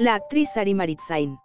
la 0.00 0.14
actriz 0.14 0.48
Sari 0.54 0.72
Maritzain. 0.72 1.38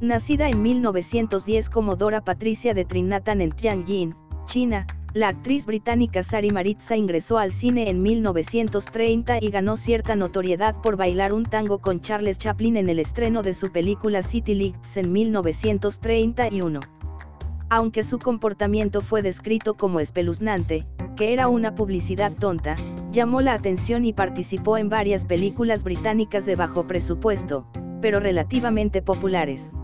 Nacida 0.00 0.48
en 0.48 0.62
1910 0.62 1.68
como 1.68 1.96
Dora 1.96 2.24
Patricia 2.24 2.72
de 2.72 2.86
Trinatan 2.86 3.42
en 3.42 3.52
Tianjin, 3.52 4.16
China, 4.46 4.86
la 5.12 5.28
actriz 5.28 5.66
británica 5.66 6.22
Sari 6.22 6.50
Maritza 6.50 6.96
ingresó 6.96 7.36
al 7.36 7.52
cine 7.52 7.90
en 7.90 8.00
1930 8.00 9.36
y 9.42 9.50
ganó 9.50 9.76
cierta 9.76 10.16
notoriedad 10.16 10.80
por 10.80 10.96
bailar 10.96 11.34
un 11.34 11.44
tango 11.44 11.80
con 11.80 12.00
Charles 12.00 12.38
Chaplin 12.38 12.78
en 12.78 12.88
el 12.88 12.98
estreno 12.98 13.42
de 13.42 13.52
su 13.52 13.70
película 13.70 14.22
City 14.22 14.54
Lights 14.54 14.96
en 14.96 15.12
1931. 15.12 16.97
Aunque 17.70 18.02
su 18.02 18.18
comportamiento 18.18 19.02
fue 19.02 19.20
descrito 19.20 19.74
como 19.74 20.00
espeluznante, 20.00 20.86
que 21.16 21.34
era 21.34 21.48
una 21.48 21.74
publicidad 21.74 22.32
tonta, 22.32 22.76
llamó 23.12 23.42
la 23.42 23.52
atención 23.52 24.06
y 24.06 24.14
participó 24.14 24.78
en 24.78 24.88
varias 24.88 25.26
películas 25.26 25.84
británicas 25.84 26.46
de 26.46 26.56
bajo 26.56 26.86
presupuesto, 26.86 27.66
pero 28.00 28.20
relativamente 28.20 29.02
populares. 29.02 29.74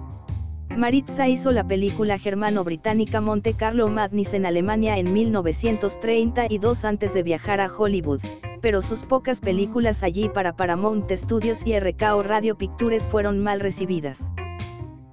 Maritza 0.74 1.28
hizo 1.28 1.52
la 1.52 1.68
película 1.68 2.18
germano-británica 2.18 3.20
Monte 3.20 3.52
Carlo 3.52 3.88
Madness 3.88 4.32
en 4.32 4.46
Alemania 4.46 4.96
en 4.98 5.12
1932 5.12 6.84
antes 6.84 7.12
de 7.12 7.22
viajar 7.22 7.60
a 7.60 7.70
Hollywood, 7.72 8.22
pero 8.62 8.80
sus 8.80 9.02
pocas 9.02 9.40
películas 9.40 10.02
allí 10.02 10.30
para 10.30 10.56
Paramount 10.56 11.10
Studios 11.12 11.66
y 11.66 11.78
RKO 11.78 12.22
Radio 12.22 12.56
Pictures 12.56 13.06
fueron 13.06 13.40
mal 13.40 13.60
recibidas. 13.60 14.32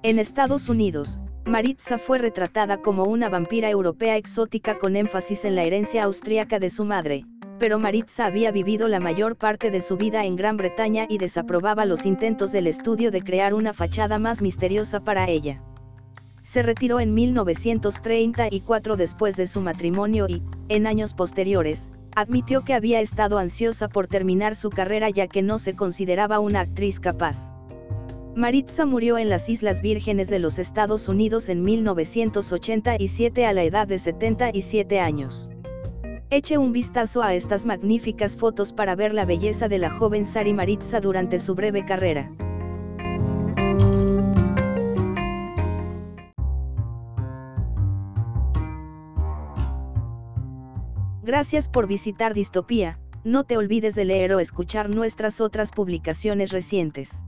En 0.02 0.18
Estados 0.18 0.68
Unidos, 0.68 1.20
Maritza 1.44 1.98
fue 1.98 2.18
retratada 2.18 2.80
como 2.82 3.04
una 3.04 3.28
vampira 3.28 3.68
europea 3.68 4.16
exótica 4.16 4.78
con 4.78 4.94
énfasis 4.94 5.44
en 5.44 5.56
la 5.56 5.64
herencia 5.64 6.04
austríaca 6.04 6.60
de 6.60 6.70
su 6.70 6.84
madre, 6.84 7.24
pero 7.58 7.80
Maritza 7.80 8.26
había 8.26 8.52
vivido 8.52 8.86
la 8.86 9.00
mayor 9.00 9.36
parte 9.36 9.72
de 9.72 9.80
su 9.80 9.96
vida 9.96 10.24
en 10.24 10.36
Gran 10.36 10.56
Bretaña 10.56 11.06
y 11.08 11.18
desaprobaba 11.18 11.84
los 11.84 12.06
intentos 12.06 12.52
del 12.52 12.68
estudio 12.68 13.10
de 13.10 13.22
crear 13.22 13.54
una 13.54 13.72
fachada 13.72 14.20
más 14.20 14.40
misteriosa 14.40 15.00
para 15.00 15.28
ella. 15.28 15.60
Se 16.42 16.62
retiró 16.62 17.00
en 17.00 17.12
1934 17.12 18.96
después 18.96 19.36
de 19.36 19.48
su 19.48 19.60
matrimonio 19.60 20.26
y, 20.28 20.44
en 20.68 20.86
años 20.86 21.12
posteriores, 21.12 21.88
admitió 22.14 22.62
que 22.62 22.74
había 22.74 23.00
estado 23.00 23.38
ansiosa 23.38 23.88
por 23.88 24.06
terminar 24.06 24.54
su 24.54 24.70
carrera 24.70 25.10
ya 25.10 25.26
que 25.26 25.42
no 25.42 25.58
se 25.58 25.74
consideraba 25.74 26.38
una 26.38 26.60
actriz 26.60 27.00
capaz. 27.00 27.52
Maritza 28.34 28.86
murió 28.86 29.18
en 29.18 29.28
las 29.28 29.50
Islas 29.50 29.82
Vírgenes 29.82 30.30
de 30.30 30.38
los 30.38 30.58
Estados 30.58 31.06
Unidos 31.06 31.50
en 31.50 31.62
1987 31.62 33.44
a 33.44 33.52
la 33.52 33.62
edad 33.62 33.86
de 33.86 33.98
77 33.98 35.00
años. 35.00 35.50
Eche 36.30 36.56
un 36.56 36.72
vistazo 36.72 37.22
a 37.22 37.34
estas 37.34 37.66
magníficas 37.66 38.38
fotos 38.38 38.72
para 38.72 38.96
ver 38.96 39.12
la 39.12 39.26
belleza 39.26 39.68
de 39.68 39.76
la 39.76 39.90
joven 39.90 40.24
Sari 40.24 40.54
Maritza 40.54 41.00
durante 41.00 41.38
su 41.38 41.54
breve 41.54 41.84
carrera. 41.84 42.32
Gracias 51.22 51.68
por 51.68 51.86
visitar 51.86 52.32
Distopía, 52.32 52.98
no 53.24 53.44
te 53.44 53.58
olvides 53.58 53.94
de 53.94 54.06
leer 54.06 54.32
o 54.32 54.40
escuchar 54.40 54.88
nuestras 54.88 55.42
otras 55.42 55.70
publicaciones 55.70 56.50
recientes. 56.50 57.24